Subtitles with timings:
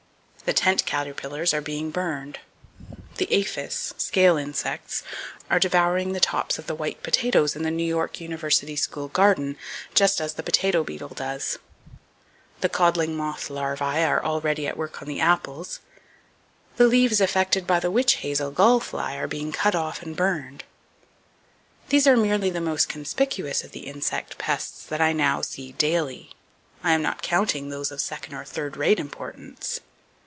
[0.43, 2.39] The tent caterpillars are being burned.
[3.17, 5.01] The aphis (scale insects)
[5.49, 9.55] are devouring the tops of the white potatoes in the New York University school garden,
[9.93, 11.57] just as the potato beetle does.
[12.59, 15.79] The codling moth larvae are already at work on the apples.
[16.75, 20.65] The leaves affected by the witch hazel gall fly are being cut off and burned.
[21.87, 26.31] These are merely the most conspicuous of the insect pests that I now see daily.
[26.83, 29.79] I am not counting those of second or third rate importance.